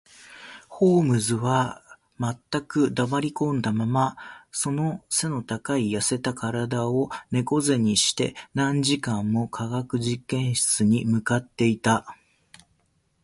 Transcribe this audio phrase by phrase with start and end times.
[0.67, 1.83] ホームズは
[2.19, 4.15] 全く黙りこんだまま、
[4.51, 12.17] その脊の高い痩せた身体を猫脊にして、何時間も化学実験室に向っていた